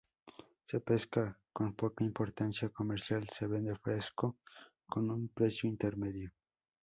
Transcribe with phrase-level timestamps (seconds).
[0.65, 4.39] Se pesca con poca importancia comercial, se vende fresco
[4.89, 6.31] con un precio intermedio.